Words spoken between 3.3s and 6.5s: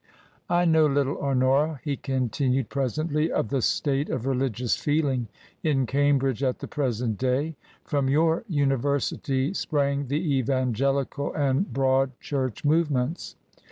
of the state of religious feeling in Cambridge